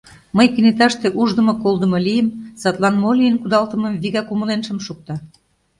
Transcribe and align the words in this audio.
Мый 0.37 0.47
кенеташте 0.53 1.07
уждымо-колдымо 1.21 1.99
лийым, 2.05 2.27
садлан 2.61 2.95
мо 3.01 3.11
лийын 3.19 3.35
кудалтымым 3.41 3.93
вигак 4.01 4.27
умылен 4.33 4.61
шым 4.67 4.79
шукто. 4.85 5.13